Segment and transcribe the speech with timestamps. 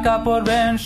[0.00, 0.76] acá por Ben.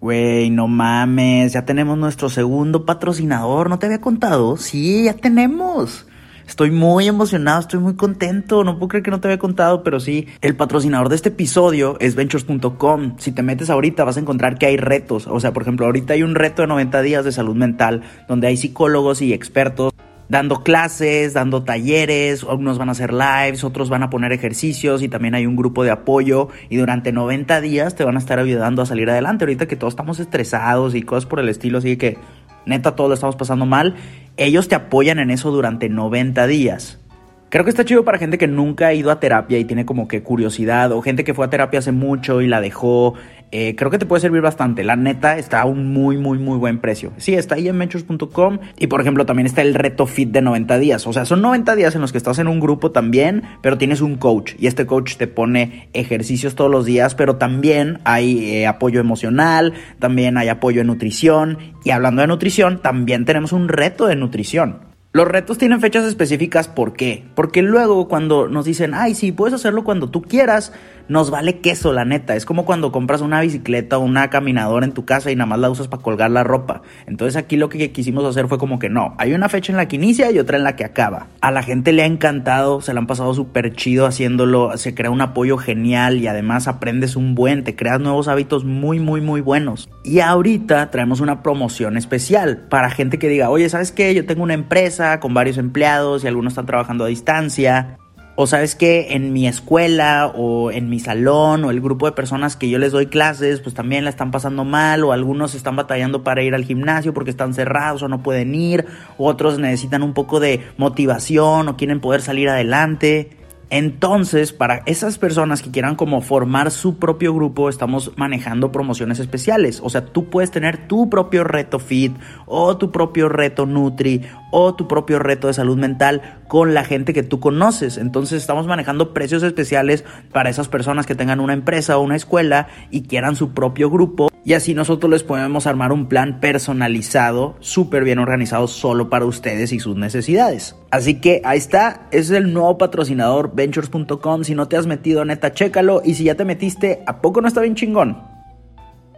[0.00, 4.56] Güey, no mames, ya tenemos nuestro segundo patrocinador, ¿no te había contado?
[4.56, 6.06] Sí, ya tenemos.
[6.46, 10.00] Estoy muy emocionado, estoy muy contento, no puedo creer que no te había contado, pero
[10.00, 13.16] sí, el patrocinador de este episodio es ventures.com.
[13.18, 16.14] Si te metes ahorita vas a encontrar que hay retos, o sea, por ejemplo, ahorita
[16.14, 19.92] hay un reto de 90 días de salud mental, donde hay psicólogos y expertos
[20.30, 25.08] dando clases, dando talleres, algunos van a hacer lives, otros van a poner ejercicios y
[25.08, 28.80] también hay un grupo de apoyo y durante 90 días te van a estar ayudando
[28.80, 29.44] a salir adelante.
[29.44, 32.16] Ahorita que todos estamos estresados y cosas por el estilo, así que
[32.64, 33.96] neta todos lo estamos pasando mal,
[34.36, 37.00] ellos te apoyan en eso durante 90 días.
[37.48, 40.06] Creo que está chido para gente que nunca ha ido a terapia y tiene como
[40.06, 43.14] que curiosidad, o gente que fue a terapia hace mucho y la dejó.
[43.52, 44.84] Eh, creo que te puede servir bastante.
[44.84, 47.12] La neta está a un muy, muy, muy buen precio.
[47.16, 48.58] Sí, está ahí en ventures.com.
[48.78, 51.06] Y por ejemplo, también está el reto fit de 90 días.
[51.06, 54.00] O sea, son 90 días en los que estás en un grupo también, pero tienes
[54.00, 54.54] un coach.
[54.58, 59.74] Y este coach te pone ejercicios todos los días, pero también hay eh, apoyo emocional,
[59.98, 61.58] también hay apoyo en nutrición.
[61.84, 64.89] Y hablando de nutrición, también tenemos un reto de nutrición.
[65.12, 67.24] Los retos tienen fechas específicas, ¿por qué?
[67.34, 70.72] Porque luego cuando nos dicen, ay, sí, puedes hacerlo cuando tú quieras,
[71.08, 72.36] nos vale queso, la neta.
[72.36, 75.58] Es como cuando compras una bicicleta o una caminadora en tu casa y nada más
[75.58, 76.82] la usas para colgar la ropa.
[77.08, 79.88] Entonces aquí lo que quisimos hacer fue como que no, hay una fecha en la
[79.88, 81.26] que inicia y otra en la que acaba.
[81.40, 85.10] A la gente le ha encantado, se la han pasado súper chido haciéndolo, se crea
[85.10, 89.40] un apoyo genial y además aprendes un buen, te creas nuevos hábitos muy, muy, muy
[89.40, 89.88] buenos.
[90.04, 94.14] Y ahorita traemos una promoción especial para gente que diga, oye, ¿sabes qué?
[94.14, 97.98] Yo tengo una empresa con varios empleados y algunos están trabajando a distancia.
[98.36, 102.56] O sabes que en mi escuela o en mi salón o el grupo de personas
[102.56, 106.22] que yo les doy clases, pues también la están pasando mal o algunos están batallando
[106.22, 108.86] para ir al gimnasio porque están cerrados o no pueden ir,
[109.18, 113.39] otros necesitan un poco de motivación o quieren poder salir adelante.
[113.70, 119.80] Entonces, para esas personas que quieran como formar su propio grupo, estamos manejando promociones especiales.
[119.84, 122.12] O sea, tú puedes tener tu propio reto fit
[122.46, 127.12] o tu propio reto nutri o tu propio reto de salud mental con la gente
[127.12, 127.96] que tú conoces.
[127.96, 132.66] Entonces, estamos manejando precios especiales para esas personas que tengan una empresa o una escuela
[132.90, 134.30] y quieran su propio grupo.
[134.50, 139.72] Y así nosotros les podemos armar un plan personalizado, súper bien organizado solo para ustedes
[139.72, 140.74] y sus necesidades.
[140.90, 144.42] Así que ahí está, es el nuevo patrocinador ventures.com.
[144.42, 146.02] Si no te has metido, neta, chécalo.
[146.04, 148.20] Y si ya te metiste, ¿a poco no está bien chingón?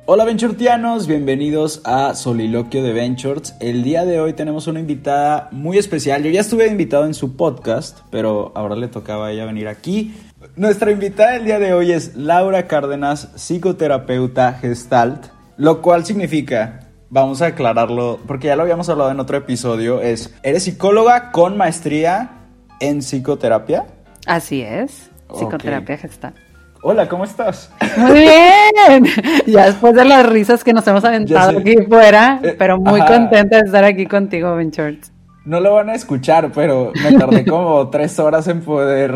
[0.04, 3.54] Hola Venturtianos, bienvenidos a Soliloquio de Ventures.
[3.60, 6.24] El día de hoy tenemos una invitada muy especial.
[6.24, 10.12] Yo ya estuve invitado en su podcast, pero ahora le tocaba a ella venir aquí.
[10.54, 17.40] Nuestra invitada el día de hoy es Laura Cárdenas, psicoterapeuta gestalt, lo cual significa, vamos
[17.40, 22.32] a aclararlo, porque ya lo habíamos hablado en otro episodio, es, eres psicóloga con maestría
[22.80, 23.86] en psicoterapia.
[24.26, 26.34] Así es, psicoterapia gestal.
[26.82, 27.70] Hola, ¿cómo estás?
[27.96, 29.06] Muy bien.
[29.46, 33.14] Ya después de las risas que nos hemos aventado aquí fuera, Eh, pero muy ajá.
[33.14, 35.12] contenta de estar aquí contigo, Ben Shorts.
[35.44, 39.14] No lo van a escuchar, pero me tardé como tres horas en poder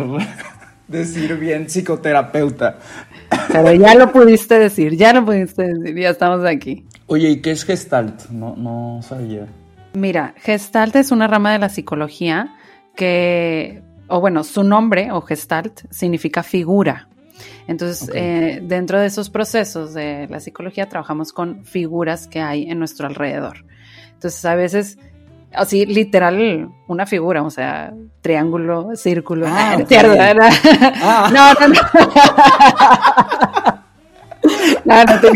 [0.88, 2.78] decir bien psicoterapeuta.
[3.52, 6.84] Pero ya lo pudiste decir, ya lo pudiste decir, ya estamos aquí.
[7.06, 8.28] Oye, ¿y qué es gestalt?
[8.30, 9.46] No, no sabía.
[9.96, 12.54] Mira, Gestalt es una rama de la psicología
[12.94, 17.08] que, o bueno, su nombre o Gestalt significa figura.
[17.66, 22.78] Entonces, eh, dentro de esos procesos de la psicología trabajamos con figuras que hay en
[22.78, 23.64] nuestro alrededor.
[24.12, 24.98] Entonces, a veces,
[25.52, 29.46] así literal, una figura, o sea, triángulo, círculo.
[29.48, 29.78] Ah.
[31.02, 31.30] Ah.
[31.32, 31.80] no, no, no.
[34.84, 35.28] No, no te.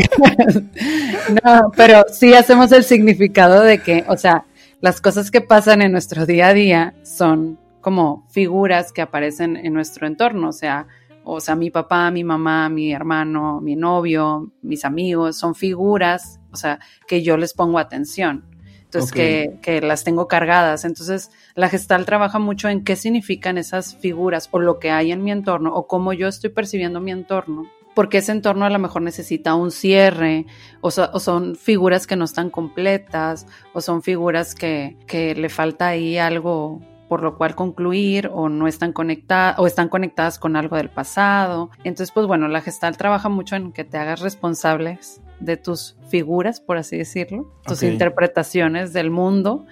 [1.42, 4.44] No, pero sí hacemos el significado de que, o sea,
[4.80, 9.72] las cosas que pasan en nuestro día a día son como figuras que aparecen en
[9.72, 10.86] nuestro entorno, o sea,
[11.24, 16.56] o sea, mi papá, mi mamá, mi hermano, mi novio, mis amigos, son figuras, o
[16.56, 18.44] sea, que yo les pongo atención.
[18.90, 20.84] Entonces, que, que, las tengo cargadas.
[20.84, 25.22] Entonces, la gestal trabaja mucho en qué significan esas figuras o lo que hay en
[25.22, 27.70] mi entorno o cómo yo estoy percibiendo mi entorno.
[27.94, 30.46] Porque ese entorno a lo mejor necesita un cierre,
[30.80, 35.86] o, o son figuras que no están completas, o son figuras que, que le falta
[35.88, 40.76] ahí algo, por lo cual concluir o no están conectadas o están conectadas con algo
[40.76, 41.70] del pasado.
[41.84, 46.60] Entonces, pues bueno, la gestal trabaja mucho en que te hagas responsables de tus figuras,
[46.60, 49.66] por así decirlo, tus interpretaciones del mundo,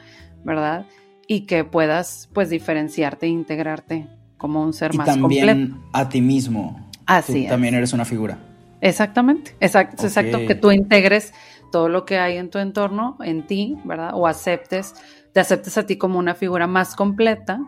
[0.44, 0.86] ¿verdad?
[1.26, 6.20] Y que puedas pues diferenciarte e integrarte como un ser y más también a ti
[6.20, 6.88] mismo.
[7.06, 8.38] Así Tú también eres una figura.
[8.80, 11.32] Exactamente, exacto, exacto, que tú integres
[11.72, 14.12] todo lo que hay en tu entorno, en ti, ¿verdad?
[14.14, 14.94] O aceptes
[15.32, 17.60] te aceptes a ti como una figura más completa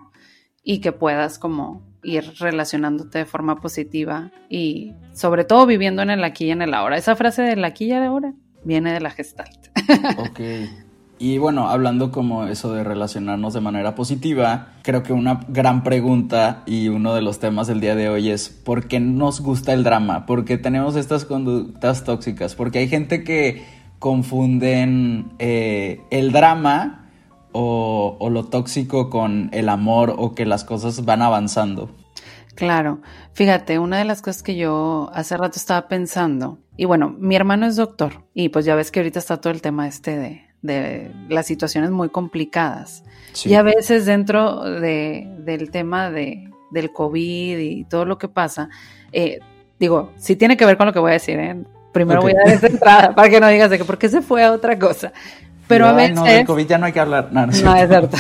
[0.62, 6.24] y que puedas como ir relacionándote de forma positiva y sobre todo viviendo en el
[6.24, 6.96] aquí y en el ahora.
[6.96, 8.32] Esa frase del aquí y el ahora
[8.64, 9.68] viene de la gestalt.
[10.18, 10.40] Ok.
[11.22, 16.62] Y bueno, hablando como eso de relacionarnos de manera positiva, creo que una gran pregunta
[16.64, 19.84] y uno de los temas del día de hoy es ¿por qué nos gusta el
[19.84, 20.24] drama?
[20.24, 22.54] ¿Por qué tenemos estas conductas tóxicas?
[22.54, 23.62] Porque hay gente que
[23.98, 26.99] confunden eh, el drama
[27.52, 31.90] o, lo tóxico con el amor o que las cosas van avanzando.
[32.54, 33.00] Claro,
[33.32, 37.66] fíjate, una de las cosas que yo hace rato estaba pensando, y bueno, mi hermano
[37.66, 41.10] es doctor, y pues ya ves que ahorita está todo el tema este de, de
[41.28, 43.04] las situaciones muy complicadas.
[43.44, 48.68] Y a veces dentro de, del tema de, del COVID y todo lo que pasa,
[49.12, 49.38] eh,
[49.78, 51.56] digo, sí tiene que ver con lo que voy a decir, ¿eh?
[51.92, 54.22] Primero voy a dar esa entrada para que no digas de que por qué se
[54.22, 55.12] fue a otra cosa.
[55.70, 56.16] Pero a veces.
[56.16, 57.28] No, del COVID ya no hay que hablar.
[57.32, 58.16] No, no, es cierto.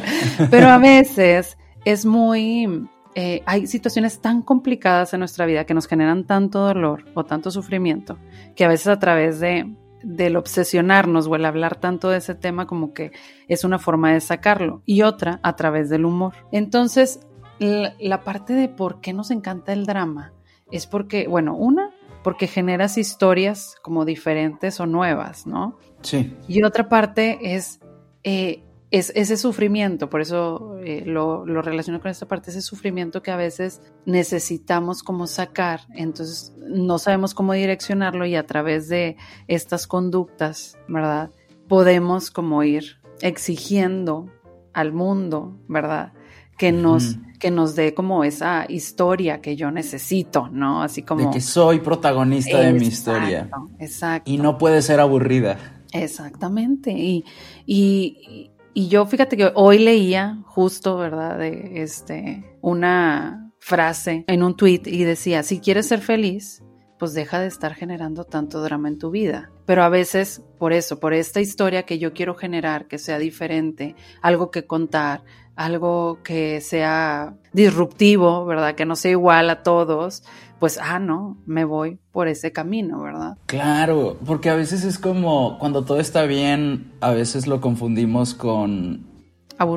[0.50, 2.88] Pero a veces es muy.
[3.14, 7.52] Eh, hay situaciones tan complicadas en nuestra vida que nos generan tanto dolor o tanto
[7.52, 8.18] sufrimiento
[8.56, 9.72] que a veces a través de
[10.02, 13.12] del obsesionarnos o el hablar tanto de ese tema como que
[13.48, 16.34] es una forma de sacarlo y otra a través del humor.
[16.52, 17.20] Entonces,
[17.58, 20.32] la, la parte de por qué nos encanta el drama
[20.70, 21.93] es porque, bueno, una,
[22.24, 25.78] porque generas historias como diferentes o nuevas, ¿no?
[26.00, 26.34] Sí.
[26.48, 27.80] Y otra parte es,
[28.24, 33.22] eh, es ese sufrimiento, por eso eh, lo, lo, relaciono con esta parte, ese sufrimiento
[33.22, 39.16] que a veces necesitamos como sacar, entonces no sabemos cómo direccionarlo y a través de
[39.46, 41.30] estas conductas, ¿verdad?
[41.68, 44.30] Podemos como ir exigiendo
[44.72, 46.13] al mundo, ¿verdad?
[46.56, 50.82] Que nos, que nos dé como esa historia que yo necesito, ¿no?
[50.82, 51.26] Así como...
[51.26, 53.50] De que soy protagonista de mi historia.
[53.78, 54.30] Exacto.
[54.30, 55.58] Y no puede ser aburrida.
[55.92, 56.92] Exactamente.
[56.92, 57.24] Y,
[57.66, 61.38] y, y, yo fíjate que hoy leía justo, ¿verdad?
[61.38, 66.62] De este, una frase en un tweet y decía, si quieres ser feliz,
[67.04, 69.50] pues deja de estar generando tanto drama en tu vida.
[69.66, 73.94] Pero a veces, por eso, por esta historia que yo quiero generar, que sea diferente,
[74.22, 75.22] algo que contar,
[75.54, 78.74] algo que sea disruptivo, ¿verdad?
[78.74, 80.22] Que no sea igual a todos,
[80.58, 83.36] pues, ah, no, me voy por ese camino, ¿verdad?
[83.44, 89.04] Claro, porque a veces es como cuando todo está bien, a veces lo confundimos con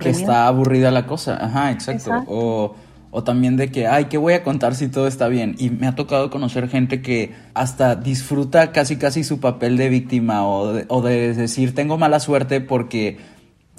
[0.01, 1.43] que está aburrida la cosa.
[1.43, 2.23] Ajá, exacto.
[2.25, 2.75] O,
[3.11, 5.55] o también de que, ay, ¿qué voy a contar si todo está bien?
[5.57, 10.45] Y me ha tocado conocer gente que hasta disfruta casi casi su papel de víctima
[10.45, 13.17] o o de decir, tengo mala suerte porque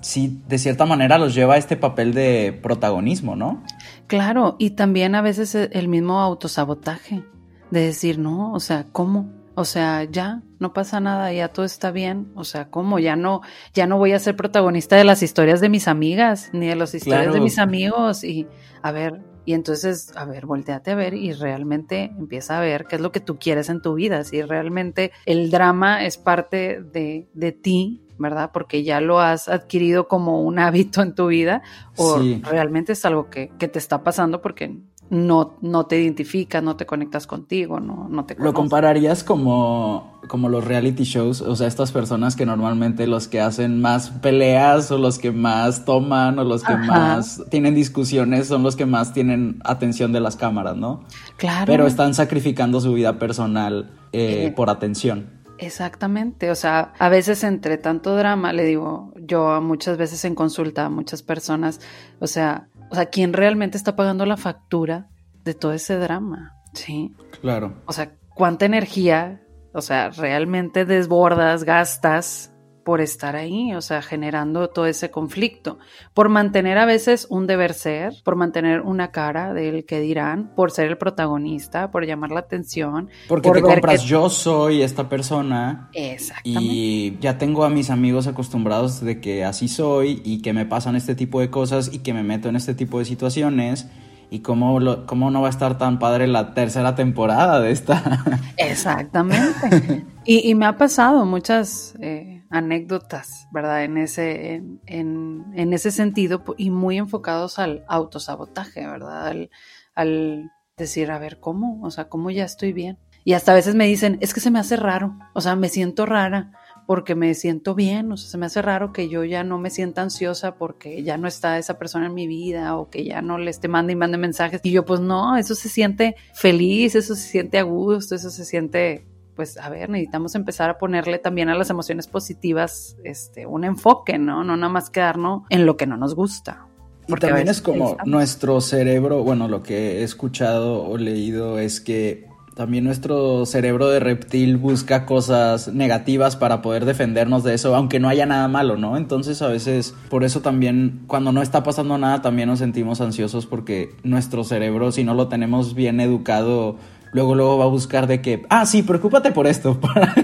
[0.00, 3.62] sí, de cierta manera los lleva a este papel de protagonismo, ¿no?
[4.06, 7.22] Claro, y también a veces el mismo autosabotaje,
[7.70, 9.37] de decir, no, o sea, ¿cómo?
[9.58, 12.30] O sea, ya no pasa nada, ya todo está bien.
[12.36, 13.00] O sea, ¿cómo?
[13.00, 13.40] Ya no,
[13.74, 16.94] ya no voy a ser protagonista de las historias de mis amigas, ni de las
[16.94, 18.22] historias de mis amigos.
[18.22, 18.46] Y
[18.82, 22.94] a ver, y entonces, a ver, volteate a ver y realmente empieza a ver qué
[22.94, 24.22] es lo que tú quieres en tu vida.
[24.22, 28.50] Si realmente el drama es parte de, de ti, ¿verdad?
[28.52, 31.62] Porque ya lo has adquirido como un hábito en tu vida
[31.96, 34.78] o realmente es algo que, que, te está pasando porque
[35.10, 38.52] no, no te identificas, no te conectas contigo, no, no te conoces.
[38.52, 41.40] ¿Lo compararías como, como los reality shows?
[41.40, 45.84] O sea, estas personas que normalmente los que hacen más peleas o los que más
[45.84, 50.36] toman o los que más tienen discusiones son los que más tienen atención de las
[50.36, 51.04] cámaras, ¿no?
[51.36, 51.66] Claro.
[51.66, 54.52] Pero están sacrificando su vida personal eh, eh.
[54.54, 55.38] por atención.
[55.58, 60.86] Exactamente, o sea, a veces entre tanto drama, le digo yo muchas veces en consulta
[60.86, 61.80] a muchas personas,
[62.20, 65.08] o sea, o sea, ¿quién realmente está pagando la factura
[65.44, 66.54] de todo ese drama?
[66.74, 67.14] Sí.
[67.40, 67.82] Claro.
[67.86, 69.42] O sea, ¿cuánta energía,
[69.72, 72.52] o sea, realmente desbordas, gastas
[72.88, 75.78] por estar ahí, o sea, generando todo ese conflicto,
[76.14, 80.70] por mantener a veces un deber ser, por mantener una cara del que dirán, por
[80.70, 83.10] ser el protagonista, por llamar la atención.
[83.28, 86.60] Porque por te compras, que- yo soy esta persona Exactamente.
[86.64, 90.96] y ya tengo a mis amigos acostumbrados de que así soy y que me pasan
[90.96, 93.86] este tipo de cosas y que me meto en este tipo de situaciones.
[94.30, 98.24] Y cómo, lo- cómo no va a estar tan padre la tercera temporada de esta.
[98.56, 100.04] Exactamente.
[100.24, 103.84] y, y me ha pasado muchas eh, anécdotas, ¿verdad?
[103.84, 104.54] En ese,
[104.86, 109.26] en, en- ese sentido y muy enfocados al autosabotaje, ¿verdad?
[109.28, 109.50] Al,
[109.94, 111.80] al decir, a ver, ¿cómo?
[111.82, 112.98] O sea, ¿cómo ya estoy bien?
[113.24, 115.68] Y hasta a veces me dicen, es que se me hace raro, o sea, me
[115.68, 116.52] siento rara
[116.86, 119.68] porque me siento bien, o sea, se me hace raro que yo ya no me
[119.68, 123.36] sienta ansiosa porque ya no está esa persona en mi vida o que ya no
[123.36, 124.62] le esté mande y mande mensajes.
[124.64, 128.46] Y yo, pues no, eso se siente feliz, eso se siente a gusto, eso se
[128.46, 129.06] siente,
[129.38, 134.18] pues a ver, necesitamos empezar a ponerle también a las emociones positivas este, un enfoque,
[134.18, 134.42] ¿no?
[134.42, 136.66] No nada más quedarnos en lo que no nos gusta.
[137.06, 140.98] Y Porque a también es como pensamos- nuestro cerebro, bueno, lo que he escuchado o
[140.98, 142.26] leído es que
[142.56, 148.08] también nuestro cerebro de reptil busca cosas negativas para poder defendernos de eso, aunque no
[148.08, 148.96] haya nada malo, ¿no?
[148.96, 153.46] Entonces a veces, por eso también, cuando no está pasando nada, también nos sentimos ansiosos
[153.46, 156.74] porque nuestro cerebro, si no lo tenemos bien educado,
[157.12, 160.14] luego luego va a buscar de que, ah, sí, preocúpate por esto, para,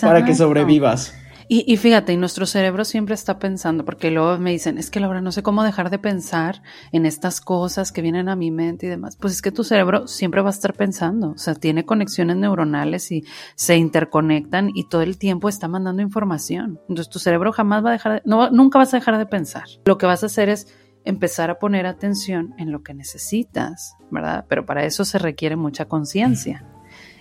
[0.00, 1.14] para que sobrevivas.
[1.48, 4.98] Y, y fíjate, y nuestro cerebro siempre está pensando, porque luego me dicen, es que
[4.98, 8.86] Laura, no sé cómo dejar de pensar en estas cosas que vienen a mi mente
[8.86, 9.16] y demás.
[9.16, 13.12] Pues es que tu cerebro siempre va a estar pensando, o sea, tiene conexiones neuronales
[13.12, 13.22] y
[13.54, 16.80] se interconectan y todo el tiempo está mandando información.
[16.88, 19.66] Entonces tu cerebro jamás va a dejar, de- no, nunca vas a dejar de pensar.
[19.84, 20.66] Lo que vas a hacer es
[21.06, 24.44] empezar a poner atención en lo que necesitas, ¿verdad?
[24.48, 26.64] Pero para eso se requiere mucha conciencia.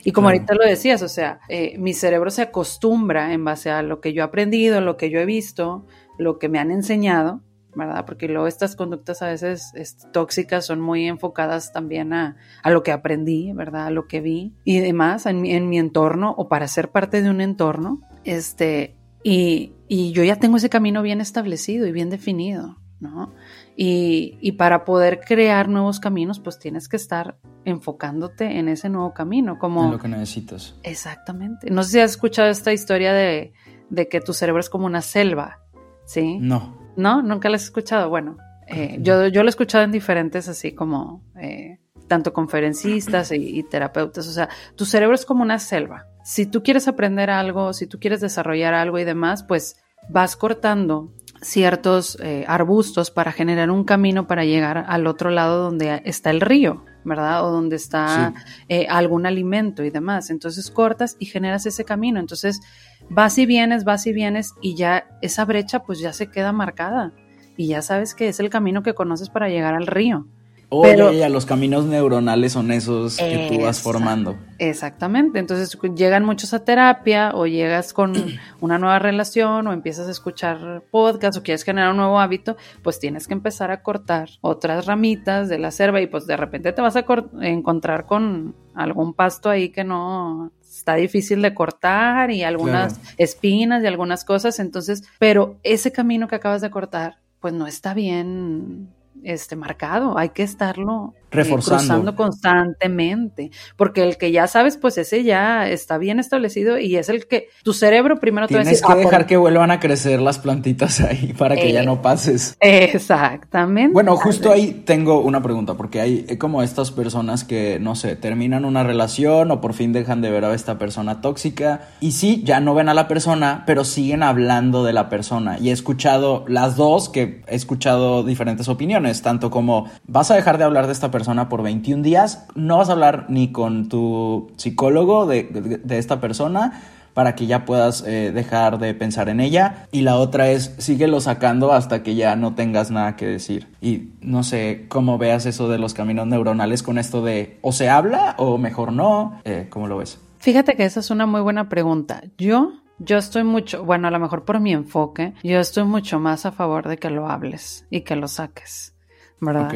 [0.04, 0.40] Y como Claro.
[0.42, 4.14] ahorita lo decías, o sea, eh, mi cerebro se acostumbra en base a lo que
[4.14, 5.86] yo he aprendido, lo que yo he visto,
[6.20, 7.42] lo que me han enseñado,
[7.76, 8.06] ¿verdad?
[8.06, 9.72] Porque luego estas conductas a veces
[10.14, 13.88] tóxicas son muy enfocadas también a, a lo que aprendí, ¿verdad?
[13.88, 17.22] A lo que vi y demás en mi, en mi entorno o para ser parte
[17.22, 18.02] de un entorno.
[18.24, 23.34] Este, y, y yo ya tengo ese camino bien establecido y bien definido, ¿no?
[23.78, 29.14] Y, y para poder crear nuevos caminos, pues tienes que estar enfocándote en ese nuevo
[29.14, 29.84] camino, como...
[29.86, 30.76] En lo que necesitas.
[30.84, 31.70] Exactamente.
[31.70, 33.54] No sé si has escuchado esta historia de,
[33.90, 35.60] de que tu cerebro es como una selva,
[36.06, 36.38] ¿sí?
[36.40, 36.78] No.
[36.96, 37.22] ¿No?
[37.22, 38.10] ¿Nunca la has escuchado?
[38.10, 43.60] Bueno, eh, yo, yo lo he escuchado en diferentes, así como, eh, tanto conferencistas y,
[43.60, 44.28] y terapeutas.
[44.28, 46.06] O sea, tu cerebro es como una selva.
[46.24, 49.78] Si tú quieres aprender algo, si tú quieres desarrollar algo y demás, pues
[50.08, 51.12] vas cortando
[51.46, 56.42] ciertos eh, arbustos para generar un camino para llegar al otro lado donde está el
[56.42, 57.46] río, ¿verdad?
[57.46, 58.34] O donde está
[58.68, 60.32] eh, algún alimento y demás.
[60.32, 62.20] Entonces cortas y generas ese camino.
[62.20, 62.62] Entonces
[63.10, 67.14] vas y vienes, vas y vienes y ya esa brecha pues ya se queda marcada
[67.56, 70.28] y ya sabes que es el camino que conoces para llegar al río.
[70.70, 74.36] Oye, Pero- ya, los caminos neuronales son esos que tú vas formando.
[74.58, 78.14] Exactamente, entonces llegan muchos a terapia o llegas con
[78.62, 83.00] una nueva relación o empiezas a escuchar podcast o quieres generar un nuevo hábito, pues
[83.00, 86.82] tienes que empezar a cortar otras ramitas de la selva y pues de repente te
[86.82, 87.06] vas a
[87.42, 93.10] encontrar con algún pasto ahí que no está difícil de cortar y algunas Claro.
[93.18, 97.94] espinas y algunas cosas, entonces, pero ese camino que acabas de cortar, pues no está
[97.94, 98.90] bien
[99.24, 101.80] este marcado, hay que estarlo eh, Reforzando.
[101.82, 107.10] cruzando constantemente, porque el que ya sabes, pues ese ya está bien establecido y es
[107.10, 109.38] el que tu cerebro primero te va a Tienes decir, que "Ah, dejar por- que
[109.38, 112.56] vuelvan a crecer las plantitas ahí para que ya Eh, no pases.
[112.60, 113.94] Exactamente.
[113.94, 118.16] Bueno, justo ahí tengo una pregunta, porque hay eh, como estas personas que, no sé,
[118.16, 122.42] terminan una relación o por fin dejan de ver a esta persona tóxica y sí,
[122.46, 125.58] ya no ven a la persona, pero siguen hablando de la persona.
[125.60, 130.58] Y he escuchado las dos, que he escuchado diferentes opiniones, tanto como vas a dejar
[130.58, 131.15] de hablar de esta persona
[131.50, 136.20] por 21 días, no vas a hablar ni con tu psicólogo de, de- de esta
[136.20, 136.82] persona
[137.14, 139.88] para que ya puedas eh, dejar de pensar en ella.
[139.94, 143.70] Y la otra es, síguelo sacando hasta que ya no tengas nada que decir.
[143.80, 147.88] Y no sé cómo veas eso de los caminos neuronales con esto de o se
[147.90, 149.40] habla o mejor no.
[149.46, 150.20] Eh, ¿Cómo lo ves?
[150.40, 152.22] Fíjate que esa es una muy buena pregunta.
[152.38, 156.46] Yo, yo estoy mucho, bueno, a lo mejor por mi enfoque, yo estoy mucho más
[156.46, 158.94] a favor de que lo hables y que lo saques,
[159.40, 159.70] ¿verdad?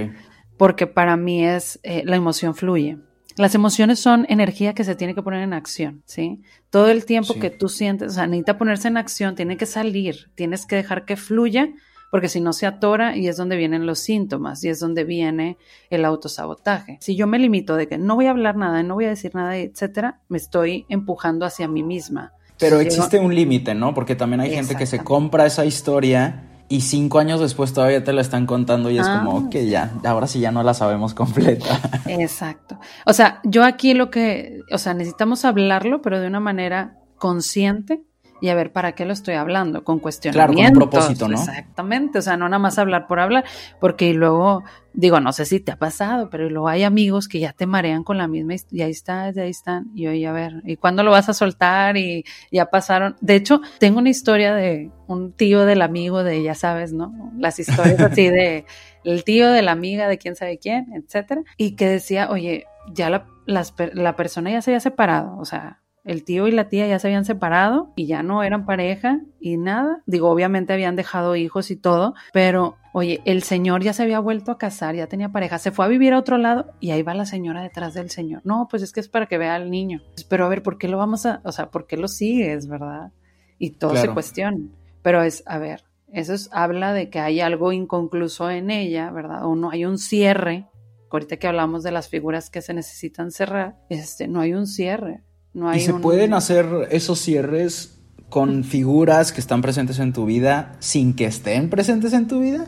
[0.60, 2.98] Porque para mí es, eh, la emoción fluye.
[3.38, 6.42] Las emociones son energía que se tiene que poner en acción, ¿sí?
[6.70, 7.40] Todo el tiempo Sí.
[7.40, 11.06] que tú sientes, o sea, necesita ponerse en acción, tiene que salir, tienes que dejar
[11.06, 11.70] que fluya,
[12.12, 15.58] porque si no se atora y es donde vienen los síntomas y es donde viene
[15.90, 16.98] el autosabotaje.
[17.00, 19.34] Si yo me limito de que no voy a hablar nada, no voy a decir
[19.36, 22.34] nada, etcétera, me estoy empujando hacia mí misma.
[22.58, 23.94] Pero existe un límite, ¿no?
[23.94, 28.14] Porque también hay gente que se compra esa historia y cinco años después todavía te
[28.14, 31.14] la están contando y es Ah, como, ok, ya, ahora sí ya no la sabemos
[31.16, 31.80] completa.
[32.06, 32.80] Exacto.
[33.06, 38.04] O sea, yo aquí lo que, o sea, necesitamos hablarlo, pero de una manera consciente
[38.42, 40.78] y a ver para qué lo estoy hablando, con cuestionamientos.
[40.78, 41.38] propósito, ¿no?
[41.38, 43.44] Exactamente, o sea, no nada más hablar por hablar,
[43.80, 47.54] porque luego, digo, no sé si te ha pasado, pero luego hay amigos que ya
[47.54, 50.62] te marean con la misma, y ahí estás, y ahí están, y oye, a ver,
[50.66, 51.98] ¿y cuándo lo vas a soltar?
[51.98, 53.16] Y ya pasaron.
[53.22, 57.32] De hecho, tengo una historia de un tío del amigo de, ya sabes, ¿no?
[57.38, 58.66] Las historias así de
[59.04, 63.10] el tío de la amiga de quién sabe quién, etcétera, y que decía, oye, ya
[63.10, 66.88] la, las la persona ya se había separado, o sea, el tío y la tía
[66.88, 70.02] ya se habían separado y ya no eran pareja y nada.
[70.06, 74.52] Digo, obviamente habían dejado hijos y todo, pero oye, el señor ya se había vuelto
[74.52, 77.14] a casar, ya tenía pareja, se fue a vivir a otro lado y ahí va
[77.14, 78.42] la señora detrás del señor.
[78.44, 80.02] No, pues es que es para que vea al niño.
[80.30, 83.12] Pero a ver, ¿por qué lo vamos a, o sea, por qué lo sigues, verdad?
[83.58, 84.58] Y todo se cuestiona.
[85.04, 89.46] Pero es, a ver, eso es- habla de que hay algo inconcluso en ella, ¿verdad?
[89.46, 90.66] O no hay un cierre.
[91.12, 95.22] Ahorita que hablamos de las figuras que se necesitan cerrar, este, no hay un cierre.
[95.54, 97.96] No hay y se un- pueden hacer esos cierres
[98.30, 102.68] con figuras que están presentes en tu vida sin que estén presentes en tu vida.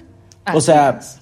[0.53, 1.19] o sea, es.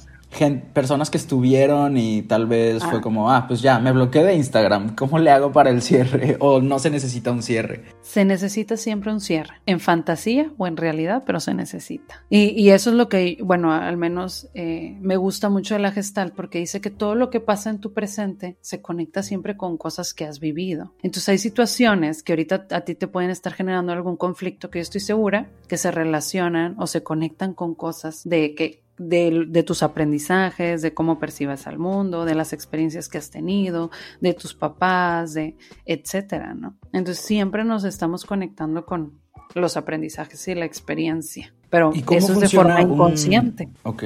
[0.74, 3.02] Personas que estuvieron y tal vez fue Ah.
[3.02, 6.38] como, ah, pues ya, me bloqueé de Instagram, ¿cómo le hago para el cierre?
[6.40, 7.84] O no se necesita un cierre.
[8.02, 12.24] Se necesita siempre un cierre, en fantasía o en realidad, pero se necesita.
[12.30, 15.92] Y, y eso es lo que, bueno, al menos eh, me gusta mucho de la
[15.92, 19.78] Gestalt, porque dice que todo lo que pasa en tu presente se conecta siempre con
[19.78, 20.94] cosas que has vivido.
[21.02, 24.84] Entonces hay situaciones que ahorita a ti te pueden estar generando algún conflicto que yo
[24.84, 29.82] estoy segura que se relacionan o se conectan con cosas de que de, de tus
[29.82, 33.90] aprendizajes, de cómo percibes al mundo, de las experiencias que has tenido,
[34.22, 36.76] de tus papás, de etcétera, ¿no?
[36.94, 39.14] Entonces siempre nos estamos conectando con
[39.56, 43.70] los aprendizajes y la experiencia, pero ¿Y eso es de forma un- inconsciente.
[43.84, 44.04] Ok.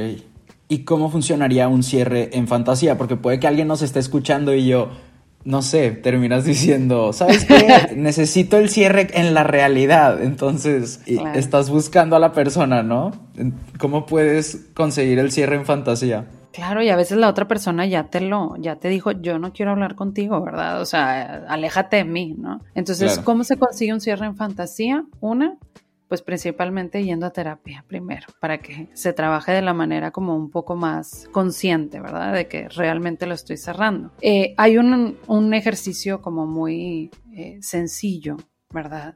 [0.69, 2.97] ¿Y cómo funcionaría un cierre en fantasía?
[2.97, 4.89] Porque puede que alguien nos esté escuchando y yo,
[5.45, 7.93] no sé, terminas diciendo, ¿sabes qué?
[7.95, 10.21] Necesito el cierre en la realidad.
[10.23, 11.37] Entonces, Claro.
[11.37, 13.11] estás buscando a la persona, ¿no?
[13.77, 16.25] ¿Cómo puedes conseguir el cierre en fantasía?
[16.53, 19.53] Claro, y a veces la otra persona ya te lo, ya te dijo, yo no
[19.53, 20.81] quiero hablar contigo, ¿verdad?
[20.81, 22.61] O sea, aléjate de mí, ¿no?
[22.75, 23.25] Entonces, Claro.
[23.25, 25.03] ¿cómo se consigue un cierre en fantasía?
[25.19, 25.55] Una,
[26.13, 30.51] pues principalmente yendo a terapia primero, para que se trabaje de la manera como un
[30.51, 32.35] poco más consciente, ¿verdad?
[32.35, 34.11] De que realmente lo estoy cerrando.
[34.21, 38.37] Eh, hay un, un ejercicio como muy eh, sencillo,
[38.71, 39.15] ¿verdad?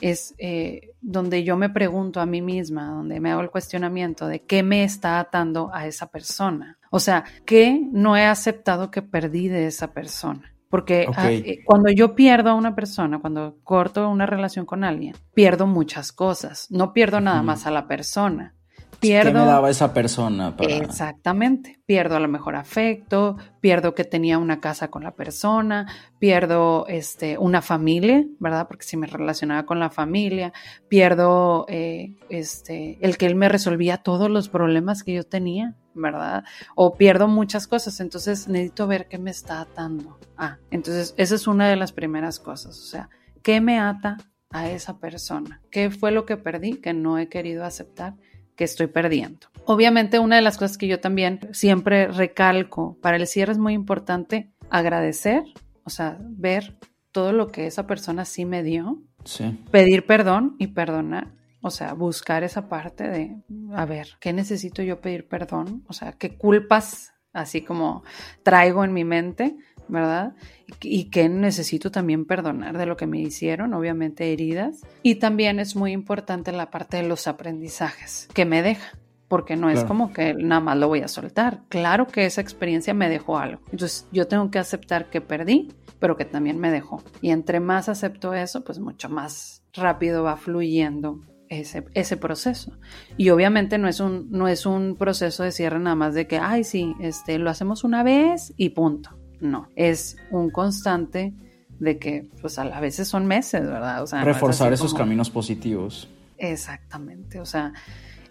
[0.00, 4.44] es eh, donde yo me pregunto a mí misma, donde me hago el cuestionamiento de
[4.44, 6.78] qué me está atando a esa persona.
[6.92, 10.54] O sea, ¿qué no he aceptado que perdí de esa persona?
[10.68, 15.14] Porque ah, eh, cuando yo pierdo a una persona, cuando corto una relación con alguien,
[15.34, 16.66] pierdo muchas cosas.
[16.70, 18.56] No pierdo nada más a la persona.
[19.00, 19.40] ¿Qué Pierdo.
[19.40, 20.74] me daba esa persona para...?
[20.74, 21.78] Exactamente.
[21.84, 25.86] Pierdo a lo mejor afecto, pierdo que tenía una casa con la persona,
[26.18, 28.66] pierdo este, una familia, ¿verdad?
[28.68, 30.52] Porque si me relacionaba con la familia,
[30.88, 36.44] pierdo eh, este, el que él me resolvía todos los problemas que yo tenía, ¿verdad?
[36.74, 40.18] O pierdo muchas cosas, entonces necesito ver qué me está atando.
[40.36, 43.08] Ah, entonces esa es una de las primeras cosas, o sea,
[43.42, 44.18] ¿qué me ata
[44.50, 45.60] a esa persona?
[45.70, 48.14] ¿Qué fue lo que perdí que no he querido aceptar?
[48.56, 49.48] que estoy perdiendo.
[49.66, 53.74] Obviamente una de las cosas que yo también siempre recalco para el cierre es muy
[53.74, 55.42] importante agradecer,
[55.84, 56.78] o sea, ver
[57.12, 59.58] todo lo que esa persona sí me dio, Sí.
[59.70, 61.28] pedir perdón y perdonar.
[61.66, 63.36] O sea, buscar esa parte de,
[63.74, 65.82] a ver, ¿qué necesito yo pedir perdón?
[65.88, 68.04] O sea, ¿qué culpas así como
[68.44, 69.56] traigo en mi mente,
[69.88, 70.36] verdad?
[70.80, 74.82] Y, y qué necesito también perdonar de lo que me hicieron, obviamente heridas.
[75.02, 78.92] Y también es muy importante la parte de los aprendizajes que me deja.
[79.26, 79.88] Porque no es Claro.
[79.88, 81.62] como que nada más lo voy a soltar.
[81.68, 83.60] Claro que esa experiencia me dejó algo.
[83.72, 87.02] Entonces yo tengo que aceptar que perdí, pero que también me dejó.
[87.20, 92.72] Y entre más acepto eso, pues mucho más rápido va fluyendo ese, ese proceso.
[93.16, 96.38] Y obviamente no es, un, no es un proceso de cierre nada más de que,
[96.38, 99.10] ay, sí, este, lo hacemos una vez y punto.
[99.40, 101.34] No, es un constante
[101.78, 104.02] de que, pues a veces son meses, ¿verdad?
[104.02, 106.08] O sea, no es Reforzar esos como- caminos positivos.
[106.38, 107.72] Exactamente, o sea,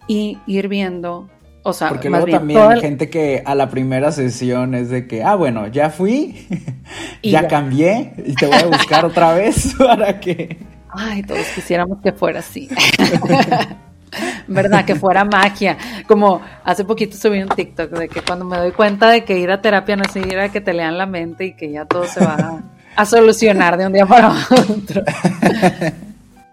[0.08, 1.30] y ir viendo,
[1.64, 4.74] o sea, Porque más luego bien, también hay el- gente que a la primera sesión
[4.76, 6.48] es de que, ah, bueno, ya fui,
[7.24, 7.48] ya, ya.
[7.48, 10.58] cambié y te voy a buscar otra vez para que...
[10.98, 12.70] Ay, todos quisiéramos que fuera así.
[14.48, 14.86] ¿Verdad?
[14.86, 15.78] Que fuera magia.
[16.08, 19.52] Como hace poquito subí un TikTok de que cuando me doy cuenta de que ir
[19.52, 22.06] a terapia no es ir a que te lean la mente y que ya todo
[22.06, 22.64] se va
[22.96, 25.04] a, solucionar de un día para otro.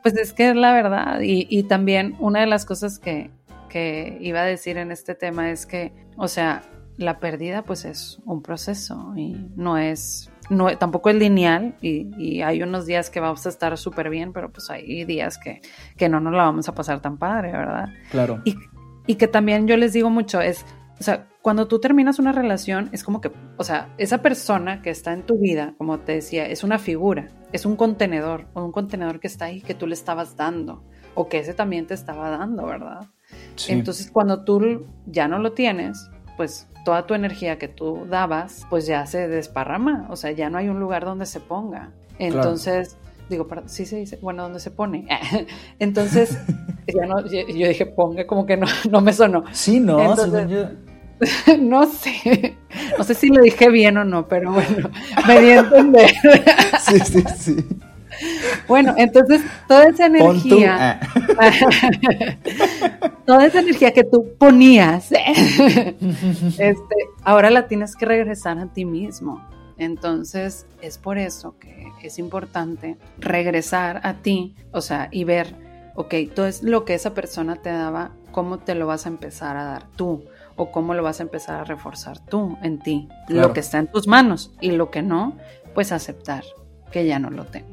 [0.02, 1.20] Pues es que es la verdad.
[1.20, 3.31] Y, y también una de las cosas que,
[3.68, 6.62] que iba a decir en este tema es que, o sea,
[6.96, 12.42] la pérdida pues es un proceso y no es, no, tampoco es lineal y, y
[12.42, 15.61] hay unos días que vamos a estar súper bien, pero pues hay días que,
[15.96, 17.88] que no nos la vamos a pasar tan padre, ¿verdad?
[18.11, 18.40] Claro.
[18.44, 18.57] Y,
[19.07, 20.64] y que también yo les digo mucho es,
[20.98, 24.90] o sea, cuando tú terminas una relación es como que, o sea, esa persona que
[24.90, 29.20] está en tu vida, como te decía, es una figura, es un contenedor, un contenedor
[29.20, 32.66] que está ahí que tú le estabas dando o que ese también te estaba dando,
[32.66, 33.07] ¿verdad?
[33.57, 33.72] Sí.
[33.72, 38.86] Entonces, cuando tú ya no lo tienes, pues toda tu energía que tú dabas, pues
[38.86, 41.90] ya se desparrama, o sea, ya no hay un lugar donde se ponga.
[42.18, 42.96] Entonces,
[43.28, 45.06] digo, sí se dice, bueno, donde se pone.
[45.78, 46.38] Entonces,
[46.86, 49.44] ya no, yo dije ponga, como que no, no me sonó.
[49.52, 50.68] Sí, no, Entonces- yo.
[51.60, 52.56] no sé,
[52.98, 54.90] no sé si lo dije bien o no, pero bueno,
[55.28, 56.10] me di a entender.
[56.80, 57.56] Sí, sí, sí.
[58.68, 61.01] Bueno, entonces toda esa energía,
[61.38, 61.51] ah.
[63.27, 69.42] toda esa energía que tú ponías, este, ahora la tienes que regresar a ti mismo.
[69.79, 75.55] Entonces, es por eso que es importante regresar a ti, o sea, y ver,
[75.94, 79.57] ok, todo es lo que esa persona te daba, cómo te lo vas a empezar
[79.57, 80.25] a dar tú,
[80.57, 83.48] o cómo lo vas a empezar a reforzar tú en ti, Claro.
[83.48, 85.37] lo que está en tus manos, y lo que no,
[85.75, 86.44] pues aceptar
[86.90, 87.71] que ya no lo tengo,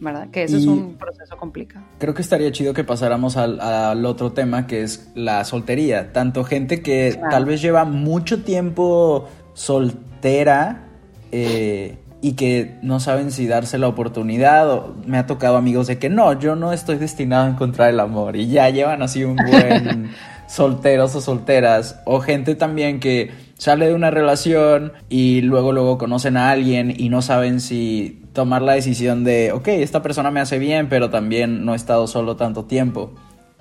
[0.00, 0.28] ¿verdad?
[0.30, 1.84] Que eso es un proceso complicado.
[1.98, 6.12] Creo que estaría chido que pasáramos al, al otro tema que es la soltería.
[6.12, 7.28] Tanto gente que Claro.
[7.30, 10.84] tal vez lleva mucho tiempo soltera
[11.32, 14.70] eh, y que no saben si darse la oportunidad.
[14.72, 18.00] O me ha tocado amigos de que no, yo no estoy destinado a encontrar el
[18.00, 20.10] amor y ya llevan así un buen
[20.48, 22.00] solteros o solteras.
[22.04, 27.10] O gente también que sale de una relación y luego luego conocen a alguien y
[27.10, 31.64] no saben si tomar la decisión de, ok, esta persona me hace bien, pero también
[31.64, 33.12] no he estado solo tanto tiempo.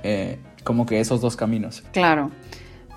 [0.04, 1.84] Eh, como que esos dos caminos.
[1.94, 2.30] Claro.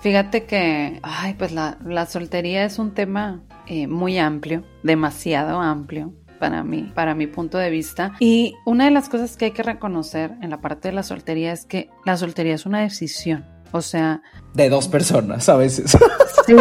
[0.01, 6.11] Fíjate que, ay, pues la, la soltería es un tema eh, muy amplio, demasiado amplio
[6.39, 8.13] para mí, para mi punto de vista.
[8.19, 11.53] Y una de las cosas que hay que reconocer en la parte de la soltería
[11.53, 13.45] es que la soltería es una decisión.
[13.71, 14.21] O sea,
[14.53, 15.97] De dos personas a veces.
[16.45, 16.55] sí,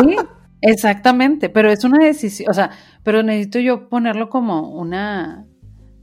[0.60, 2.70] exactamente, pero es una decisión, o sea,
[3.02, 5.46] pero necesito yo ponerlo como una,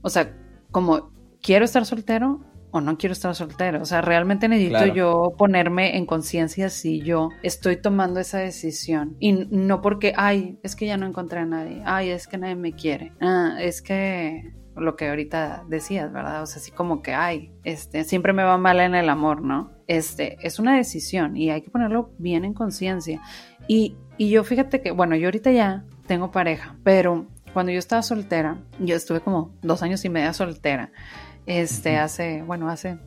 [0.02, 0.34] o sea,
[0.72, 2.41] como quiero estar soltero
[2.72, 3.82] o no quiero estar soltero.
[3.82, 4.93] O sea, realmente necesito Claro.
[4.93, 9.15] yo ponerme en conciencia si yo estoy tomando esa decisión.
[9.20, 12.56] Y no porque, ay, es que ya no encontré a nadie, ay, es que nadie
[12.56, 16.43] me quiere, ah, es que lo que ahorita decías, ¿verdad?
[16.43, 19.71] O sea, así como que, ay, este, siempre me va mal en el amor, ¿no?
[19.87, 23.21] Este, es una decisión y hay que ponerlo bien en conciencia.
[23.67, 28.01] Y, y yo fíjate que, bueno, yo ahorita ya tengo pareja, pero cuando yo estaba
[28.01, 30.91] soltera, yo estuve como dos años y media soltera,
[31.45, 32.99] este, hace, bueno, hace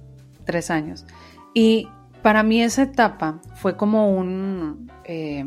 [0.45, 1.07] tres años.
[1.55, 1.89] Y
[2.23, 5.45] para mí esa etapa fue como un, eh,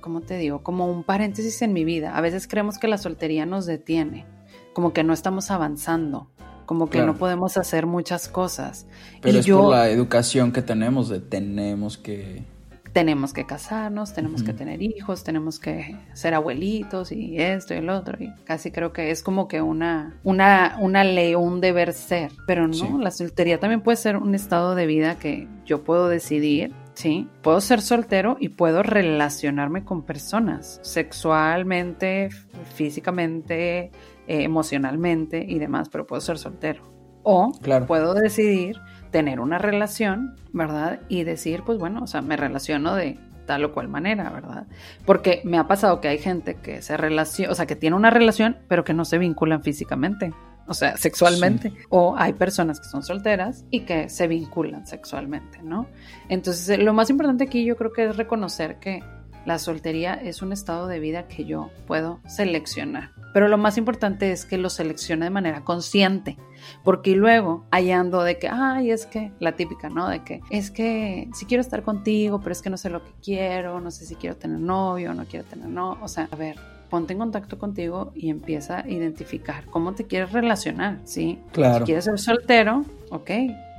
[0.00, 0.62] ¿cómo te digo?
[0.62, 2.16] Como un paréntesis en mi vida.
[2.16, 4.26] A veces creemos que la soltería nos detiene,
[4.72, 6.28] como que no estamos avanzando,
[6.66, 7.12] como que Claro.
[7.14, 8.86] no podemos hacer muchas cosas.
[9.20, 12.44] Pero y es yo por la educación que tenemos de tenemos que...
[12.92, 17.88] tenemos que casarnos, tenemos que tener hijos, tenemos que ser abuelitos y esto y el
[17.90, 18.16] otro.
[18.22, 22.32] Y casi creo que es como que una, una, una ley un deber ser.
[22.46, 22.86] Pero no, Sí.
[23.00, 26.72] la soltería también puede ser un estado de vida que yo puedo decidir.
[26.94, 32.28] Sí, puedo ser soltero y puedo relacionarme con personas sexualmente,
[32.74, 33.90] físicamente,
[34.30, 36.84] eh, emocionalmente y demás, pero puedo ser soltero.
[37.24, 37.86] O Claro.
[37.86, 38.76] puedo decidir
[39.10, 41.00] tener una relación, ¿verdad?
[41.08, 44.68] Y decir, pues bueno, o sea, me relaciono de tal o cual manera, ¿verdad?
[45.04, 48.10] Porque me ha pasado que hay gente que se relaciona, o sea, que tiene una
[48.10, 50.32] relación, pero que no se vinculan físicamente,
[50.68, 51.72] o sea, sexualmente.
[51.88, 55.88] O hay personas que son solteras y que se vinculan sexualmente, ¿no?
[56.28, 59.02] Entonces, lo más importante aquí yo creo que es reconocer que
[59.46, 63.10] la soltería es un estado de vida que yo puedo seleccionar.
[63.32, 66.36] Pero lo más importante es que lo seleccione de manera consciente.
[66.84, 70.08] Porque luego hallando de que, ay, es que, la típica, ¿no?
[70.08, 73.12] De que, es que sí quiero estar contigo, pero es que no sé lo que
[73.22, 75.96] quiero, no sé si quiero tener novio, no quiero tener no.
[76.02, 76.56] O sea, a ver,
[76.90, 81.38] ponte en contacto contigo y empieza a identificar cómo te quieres relacionar, ¿sí?
[81.52, 81.78] Claro.
[81.78, 83.30] Si quieres ser soltero, ok.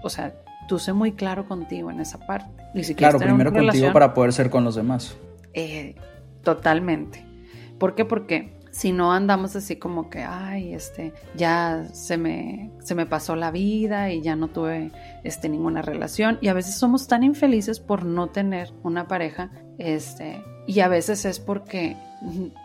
[0.04, 0.34] O sea,
[0.68, 2.50] tú sé muy claro contigo en esa parte.
[2.74, 5.18] Y si Claro, primero contigo relación, para poder ser con los demás.
[5.54, 5.96] Eh,
[6.44, 7.26] totalmente.
[7.78, 8.06] ¿Por qué?
[8.06, 13.36] Porque si no andamos así como que, ay, este, ya se me, se me pasó
[13.36, 14.92] la vida y ya no tuve
[15.24, 16.38] este, ninguna relación.
[16.42, 21.26] Y a veces somos tan infelices por no tener una pareja, este, y a veces
[21.26, 21.98] es porque,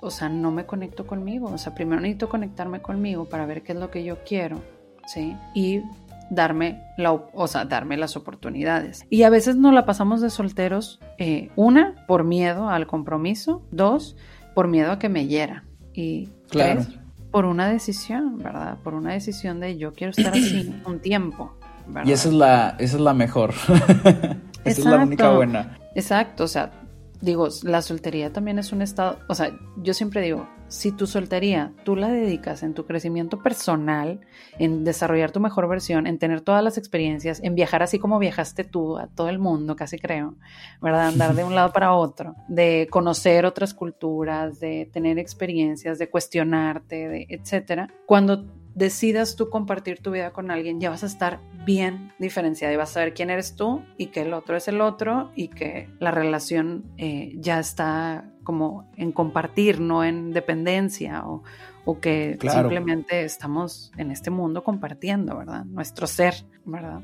[0.01, 1.49] o sea, no me conecto conmigo.
[1.49, 4.63] O sea, primero necesito conectarme conmigo para ver qué es lo que yo quiero,
[5.07, 5.37] ¿sí?
[5.55, 5.83] Y
[6.31, 9.05] darme, la, o sea, darme las oportunidades.
[9.11, 14.17] Y a veces no la pasamos de solteros, eh, una, por miedo al compromiso, dos,
[14.55, 15.65] por miedo a que me hiera.
[15.93, 16.83] Y claro.
[16.83, 16.99] tres,
[17.31, 18.79] por una decisión, ¿verdad?
[18.83, 21.57] Por una decisión de yo quiero estar así un tiempo.
[21.87, 22.09] ¿verdad?
[22.09, 23.51] Y esa es la, esa es la mejor.
[24.65, 25.79] esa es la única buena.
[25.95, 26.73] Exacto, o sea,
[27.21, 31.73] digo, la soltería también es un estado, o sea, yo siempre digo, si tu soltería
[31.85, 34.21] tú la dedicas en tu crecimiento personal,
[34.59, 38.65] en desarrollar tu mejor versión, en tener todas las experiencias, en viajar así como viajaste
[38.65, 40.35] tú a todo el mundo, casi creo,
[40.81, 41.09] ¿verdad?
[41.09, 47.09] Andar de un lado para otro, de conocer otras culturas, de tener experiencias, de cuestionarte,
[47.09, 47.89] de etcétera.
[48.07, 48.45] Cuando
[48.77, 52.91] decidas tú compartir tu vida con alguien, ya vas a estar bien diferenciada y vas
[52.91, 56.11] a saber quién eres tú y que el otro es el otro y que la
[56.13, 61.43] relación eh, ya está como en compartir, no en dependencia o,
[61.85, 62.61] o que Claro.
[62.61, 65.65] simplemente estamos en este mundo compartiendo, ¿verdad?
[65.65, 66.35] Nuestro ser,
[66.67, 67.01] ¿verdad?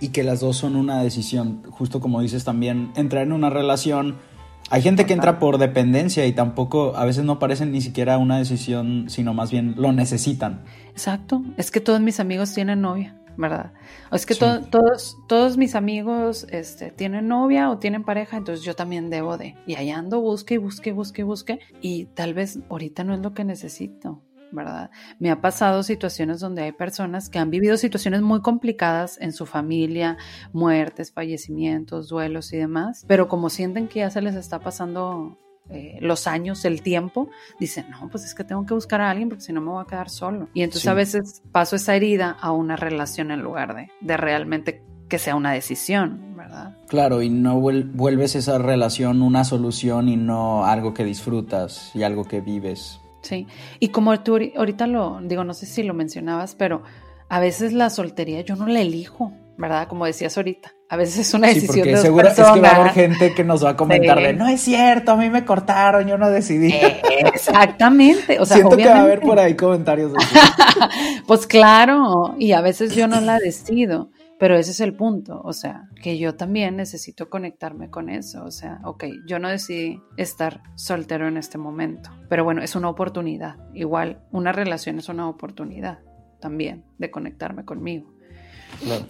[0.00, 1.62] Y que las dos son una decisión.
[1.70, 4.16] Justo como dices también, entrar en una relación.
[4.70, 8.36] Hay gente que entra por dependencia y tampoco, a veces no parecen ni siquiera una
[8.38, 10.64] decisión, sino más bien lo necesitan.
[10.90, 13.72] Exacto, es que todos mis amigos tienen novia, ¿verdad?
[14.10, 14.40] O es que Sí.
[14.40, 19.38] to- todos, todos mis amigos este, tienen novia o tienen pareja, entonces yo también debo
[19.38, 19.54] de.
[19.68, 21.60] Y ahí ando, busque y busque, busque, busque.
[21.80, 24.20] Y tal vez ahorita no es lo que necesito,
[24.52, 24.90] ¿verdad?
[25.18, 29.46] Me ha pasado situaciones donde hay personas que han vivido situaciones muy complicadas en su
[29.46, 30.16] familia,
[30.52, 35.98] muertes, fallecimientos, duelos y demás, pero como sienten que ya se les está pasando eh,
[36.00, 37.28] los años, el tiempo,
[37.58, 39.82] dicen, no, pues es que tengo que buscar a alguien porque si no me voy
[39.82, 40.48] a quedar solo.
[40.54, 40.88] Y entonces Sí.
[40.88, 45.34] a veces paso esa herida a una relación en lugar de, de realmente que sea
[45.36, 46.76] una decisión, ¿verdad?
[46.88, 52.02] Claro, y no vuel- vuelves esa relación una solución y no algo que disfrutas y
[52.04, 53.00] algo que vives.
[53.26, 53.46] Sí.
[53.80, 56.82] Y como tú ahori- ahorita lo digo, no sé si lo mencionabas, pero
[57.28, 59.88] a veces la soltería yo no la elijo, ¿verdad?
[59.88, 60.72] Como decías ahorita.
[60.88, 63.34] A veces es una Sí, decisión porque de seguro es que va a haber gente
[63.34, 64.24] que nos va a comentar Sí.
[64.24, 66.72] de no es cierto, a mí me cortaron, yo no decidí.
[66.72, 67.00] Eh,
[67.34, 68.38] exactamente.
[68.38, 70.12] O sea, Siento que va a haber por ahí comentarios
[71.26, 75.52] Pues claro, y a veces yo no la decido, pero ese es el punto, o
[75.52, 80.62] sea, que yo también necesito conectarme con eso, o sea, ok, yo no decidí estar
[80.74, 86.00] soltero en este momento, pero bueno, es una oportunidad, igual una relación es una oportunidad
[86.40, 88.12] también de conectarme conmigo.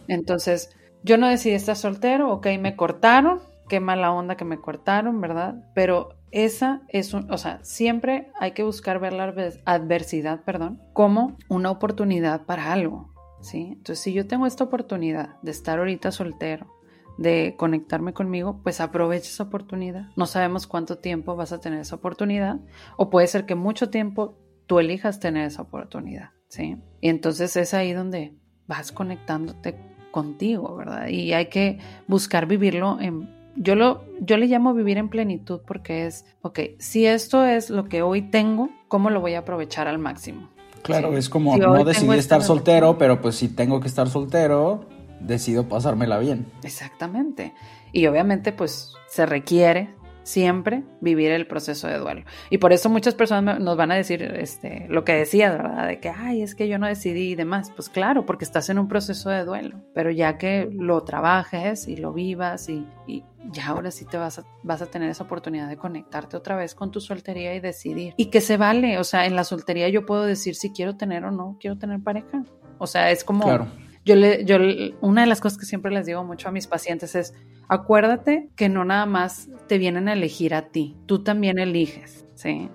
[0.08, 0.70] Entonces,
[1.02, 5.56] yo no decidí estar soltero, ok, me cortaron, qué mala onda que me cortaron, ¿verdad?
[5.74, 10.80] Pero esa es un, o sea, siempre hay que buscar ver la adver- adversidad, perdón,
[10.92, 13.12] como una oportunidad para algo,
[13.52, 16.76] Entonces, si yo tengo esta oportunidad de estar ahorita soltero,
[17.18, 20.10] de conectarme conmigo, pues aprovecha esa oportunidad.
[20.16, 22.60] No sabemos cuánto tiempo vas a tener esa oportunidad,
[22.96, 26.76] o puede ser que mucho tiempo tú elijas tener esa oportunidad, ¿sí?
[27.00, 28.34] Y entonces es ahí donde
[28.66, 29.78] vas conectándote
[30.10, 31.08] contigo, ¿verdad?
[31.08, 33.34] Y hay que buscar vivirlo en...
[33.58, 37.88] Yo, lo, yo le llamo vivir en plenitud porque es, ok, si esto es lo
[37.88, 40.50] que hoy tengo, ¿cómo lo voy a aprovechar al máximo?
[40.86, 41.16] Claro, Sí.
[41.18, 44.86] es como Si no decidí esta estar soltero, pero pues si tengo que estar soltero,
[45.20, 46.46] decido pasármela bien.
[46.62, 47.54] Exactamente.
[47.92, 49.90] Y obviamente pues se requiere
[50.26, 52.24] siempre vivir el proceso de duelo.
[52.50, 55.86] Y por eso muchas personas nos van a decir este, lo que decías, ¿verdad?
[55.86, 57.70] De que, ay, es que yo no decidí y demás.
[57.70, 59.80] Pues claro, porque estás en un proceso de duelo.
[59.94, 64.40] Pero ya que lo trabajes y lo vivas y, y ya ahora sí te vas
[64.40, 68.14] a, vas a tener esa oportunidad de conectarte otra vez con tu soltería y decidir.
[68.16, 71.24] Y que se vale, o sea, en la soltería yo puedo decir si quiero tener
[71.24, 72.42] o no quiero tener pareja.
[72.78, 73.44] O sea, es como...
[73.44, 73.68] Claro.
[74.06, 74.56] Yo le, yo,
[75.00, 77.34] una de las cosas que siempre les digo mucho a mis pacientes es,
[77.68, 82.70] acuérdate que no nada más te vienen a elegir a ti, tú también eliges, ¿sí?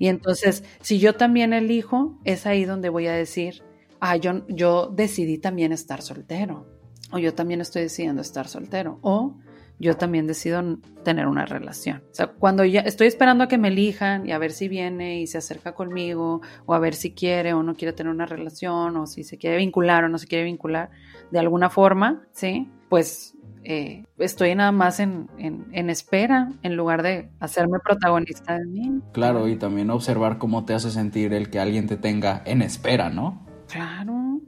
[0.00, 3.62] Y entonces, si yo también elijo, es ahí donde voy a decir,
[4.00, 6.66] ah, yo, yo decidí también estar soltero,
[7.12, 9.36] o yo también estoy decidiendo estar soltero, o
[9.78, 10.62] yo también decido
[11.04, 12.02] tener una relación.
[12.10, 15.20] O sea, cuando ya estoy esperando a que me elijan y a ver si viene
[15.20, 18.96] y se acerca conmigo, o a ver si quiere o no quiere tener una relación,
[18.96, 20.90] o si se quiere vincular o no se quiere vincular
[21.30, 22.70] de alguna forma, ¿sí?
[22.88, 23.34] Pues
[23.64, 29.00] eh, estoy nada más en, en- en espera en lugar de hacerme protagonista de mí.
[29.12, 33.08] Claro, y también observar cómo te hace sentir el que alguien te tenga en espera,
[33.10, 33.44] ¿no?
[33.68, 34.40] Claro.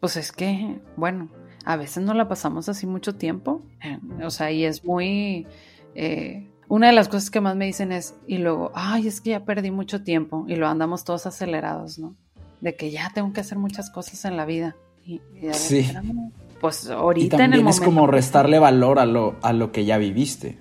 [0.00, 1.28] Pues es que, bueno,
[1.68, 3.62] a veces no la pasamos así mucho tiempo.
[3.84, 5.46] eh, o sea, y es muy...
[5.94, 9.30] eh, una de las cosas que más me dicen es, y luego, ay, es que
[9.30, 12.14] ya perdí mucho tiempo y lo andamos todos acelerados, ¿no?
[12.62, 14.76] De que ya tengo que hacer muchas cosas en la vida.
[15.04, 15.78] Y, y ver, Sí.
[15.80, 16.30] espérame.
[16.60, 19.84] Pues Y ahorita en el también es como restarle valor a lo, a lo que
[19.84, 20.58] ya viviste.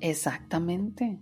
[0.00, 1.18] Exactamente.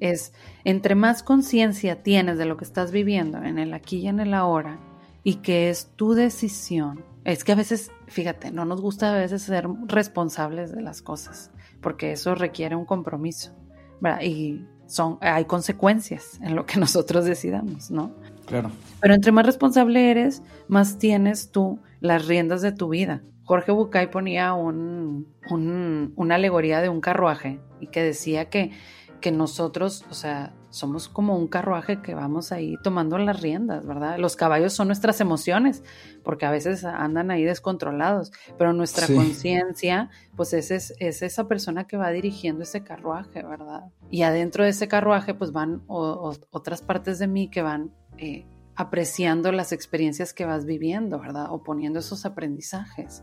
[0.00, 0.32] Es
[0.64, 4.32] entre más conciencia tienes de lo que estás viviendo en el aquí y en el
[4.34, 4.78] ahora
[5.24, 9.42] y que es tu decisión Es que a veces, fíjate, no nos gusta a veces
[9.42, 13.52] ser responsables de las cosas, porque eso requiere un compromiso,
[14.00, 14.20] ¿verdad?
[14.22, 18.12] Y son, hay consecuencias en lo que nosotros decidamos, ¿no?
[18.46, 18.70] Claro.
[19.00, 23.22] Pero entre más responsable eres, más tienes tú las riendas de tu vida.
[23.42, 28.70] Jorge Bucay ponía un, un- una alegoría de un carruaje y que decía que,
[29.20, 34.18] que nosotros, o sea, somos como un carruaje que vamos ahí tomando las riendas, ¿verdad?
[34.18, 35.82] Los caballos son nuestras emociones,
[36.22, 39.14] porque a veces andan ahí descontrolados, pero nuestra Sí.
[39.14, 43.84] conciencia, pues es, es, es esa persona que va dirigiendo ese carruaje, ¿verdad?
[44.10, 47.92] Y adentro de ese carruaje, pues van o- o- otras partes de mí que van
[48.18, 51.46] eh, apreciando las experiencias que vas viviendo, ¿verdad?
[51.50, 53.22] O poniendo esos aprendizajes.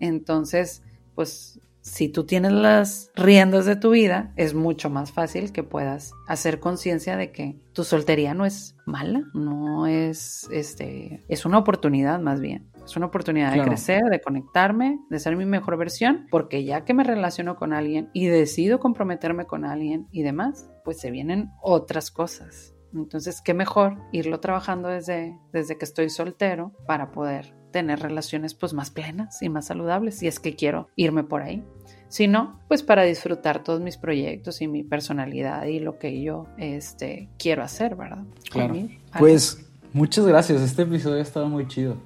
[0.00, 0.82] Entonces,
[1.14, 6.12] pues si tú tienes las riendas de tu vida, es mucho más fácil que puedas
[6.26, 12.18] hacer conciencia de que tu soltería no es mala, no es, este, es una oportunidad
[12.20, 12.70] más bien.
[12.82, 13.64] Es una oportunidad Claro.
[13.64, 17.74] de crecer, de conectarme, de ser mi mejor versión, porque ya que me relaciono con
[17.74, 22.74] alguien y decido comprometerme con alguien y demás, pues se vienen otras cosas.
[22.94, 28.72] Entonces, qué mejor irlo trabajando desde, desde que estoy soltero para poder tener relaciones pues
[28.72, 31.64] más plenas y más saludables, si es que quiero irme por ahí.
[32.06, 36.46] Si no, pues para disfrutar todos mis proyectos y mi personalidad y lo que yo
[36.56, 38.22] este, quiero hacer, ¿verdad?
[38.48, 38.76] Claro.
[39.18, 40.62] Pues muchas gracias.
[40.62, 41.96] Este episodio ha estado muy chido.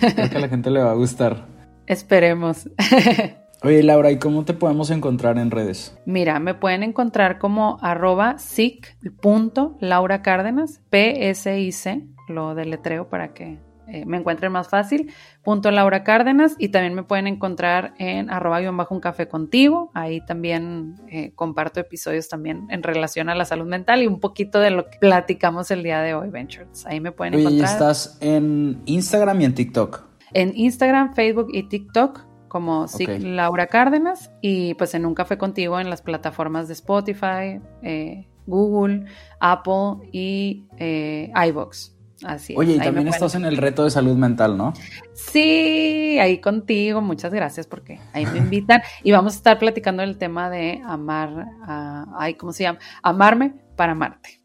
[0.00, 1.46] Creo que a la gente le va a gustar.
[1.86, 2.70] Esperemos.
[3.62, 5.94] Oye, Laura, ¿y cómo te podemos encontrar en redes?
[6.06, 14.18] Mira, me pueden encontrar como arroba sic.laura Cárdenas, P-S-I-C, lo deletreo para que eh, me
[14.18, 18.94] encuentren más fácil, punto Laura Cárdenas, y también me pueden encontrar en arroba guion bajo
[18.94, 24.02] un café contigo, ahí también eh, comparto episodios también en relación a la salud mental
[24.02, 27.34] y un poquito de lo que platicamos el día de hoy, Ventures, ahí me pueden
[27.34, 30.04] y encontrar estás en Instagram y en TikTok.
[30.34, 33.18] en Instagram, Facebook y TikTok como SIC Ok.
[33.20, 39.04] Laura Cárdenas y pues en un café contigo en las plataformas de Spotify, eh, Google,
[39.40, 41.97] Apple y eh, iVoox.
[42.24, 42.58] Así es.
[42.58, 44.72] Oye, y ahí también estás en el reto de salud mental, ¿no?
[45.14, 50.18] Sí, ahí contigo, muchas gracias porque ahí me invitan y vamos a estar platicando el
[50.18, 52.78] tema de amar, a, ay, ¿cómo se llama?
[53.02, 54.40] Amarme para amarte.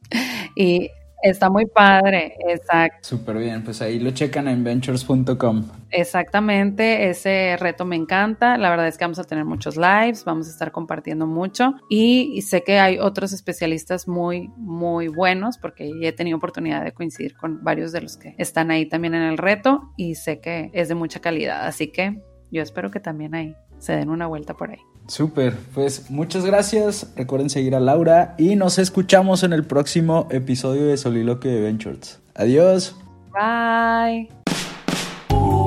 [0.56, 0.90] Y
[1.24, 3.00] está muy padre, exacto.
[3.02, 5.64] Súper bien, pues ahí lo checan en ventures.com.
[5.90, 8.58] Exactamente, ese reto me encanta.
[8.58, 12.32] La verdad es que vamos a tener muchos lives, vamos a estar compartiendo mucho y,
[12.36, 16.92] y sé que hay otros especialistas muy, muy buenos porque ya he tenido oportunidad de
[16.92, 20.70] coincidir con varios de los que están ahí también en el reto y sé que
[20.74, 21.66] es de mucha calidad.
[21.66, 22.22] Así que
[22.54, 24.80] yo espero que también ahí se den una vuelta por ahí.
[25.08, 27.12] Súper, pues muchas gracias.
[27.18, 32.22] Recuerden seguir a Laura y nos escuchamos en el próximo episodio de Soliloquio de Ventures.
[32.36, 32.96] Adiós.
[33.34, 34.30] Bye.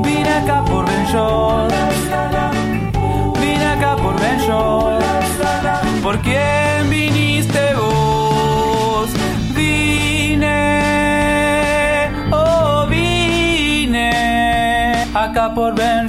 [0.03, 1.75] Vine acá por Shorts.
[3.41, 5.07] Vine acá por Shorts.
[6.03, 9.11] ¿Por quién viniste vos?
[9.55, 10.49] Vine,
[12.33, 14.13] oh vine
[15.13, 16.09] acá por Ben